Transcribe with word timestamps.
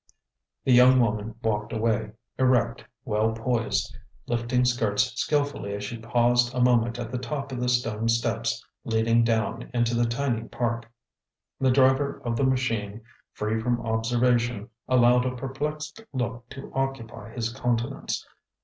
The 0.63 0.73
young 0.73 0.99
woman 0.99 1.35
walked 1.43 1.71
away, 1.71 2.13
erect, 2.39 2.83
well 3.05 3.33
poised, 3.33 3.95
lifting 4.25 4.65
skirts 4.65 5.13
skilfully 5.21 5.75
as 5.75 5.83
she 5.83 5.99
paused 5.99 6.55
a 6.55 6.59
moment 6.59 6.97
at 6.97 7.11
the 7.11 7.19
top 7.19 7.51
of 7.51 7.59
the 7.59 7.69
stone 7.69 8.09
steps 8.09 8.65
leading 8.83 9.23
down 9.23 9.69
into 9.75 9.93
the 9.93 10.07
tiny 10.07 10.47
park. 10.47 10.91
The 11.59 11.69
driver 11.69 12.19
of 12.25 12.35
the 12.35 12.43
machine, 12.45 13.01
free 13.33 13.61
from 13.61 13.85
observation, 13.85 14.69
allowed 14.87 15.27
a 15.27 15.35
perplexed 15.35 16.03
look 16.13 16.49
to 16.49 16.71
occupy 16.73 17.35
his 17.35 17.49
countenance. 17.53 18.25